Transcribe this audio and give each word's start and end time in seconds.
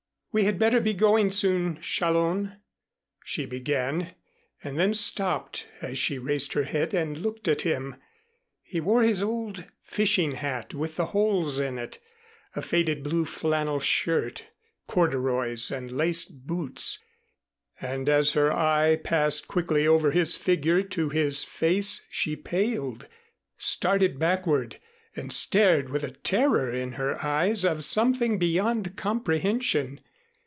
"We 0.33 0.45
had 0.45 0.57
better 0.59 0.79
be 0.79 0.93
going 0.93 1.31
soon, 1.33 1.75
Challón," 1.81 2.55
she 3.21 3.45
began 3.45 4.15
and 4.63 4.79
then 4.79 4.93
stopped, 4.93 5.67
as 5.81 5.97
she 5.99 6.17
raised 6.19 6.53
her 6.53 6.63
head 6.63 6.93
and 6.93 7.17
looked 7.17 7.49
at 7.49 7.63
him. 7.63 7.97
He 8.63 8.79
wore 8.79 9.03
his 9.03 9.21
old 9.21 9.65
fishing 9.83 10.31
hat 10.35 10.73
with 10.73 10.95
the 10.95 11.07
holes 11.07 11.59
in 11.59 11.77
it, 11.77 11.99
a 12.55 12.61
faded 12.61 13.03
blue 13.03 13.25
flannel 13.25 13.81
shirt, 13.81 14.45
corduroys 14.87 15.69
and 15.69 15.91
laced 15.91 16.47
boots; 16.47 17.03
and 17.81 18.07
as 18.07 18.31
her 18.31 18.53
eye 18.53 19.01
passed 19.03 19.49
quickly 19.49 19.85
over 19.85 20.11
his 20.11 20.37
figure 20.37 20.81
to 20.81 21.09
his 21.09 21.43
face, 21.43 22.05
she 22.09 22.37
paled, 22.37 23.05
started 23.57 24.17
backward 24.17 24.79
and 25.13 25.33
stared 25.33 25.89
with 25.89 26.05
a 26.05 26.11
terror 26.11 26.71
in 26.71 26.93
her 26.93 27.21
eyes 27.21 27.65
of 27.65 27.83
something 27.83 28.37
beyond 28.39 28.95
comprehension. 28.95 29.99